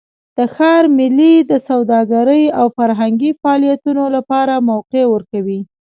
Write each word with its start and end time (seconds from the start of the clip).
د 0.37 0.39
ښار 0.55 0.83
میلې 0.97 1.33
د 1.51 1.53
سوداګرۍ 1.69 2.43
او 2.59 2.65
فرهنګي 2.77 3.31
فعالیتونو 3.41 4.03
لپاره 4.15 4.53
موقع 4.71 5.03
ورکوي. 5.13 5.61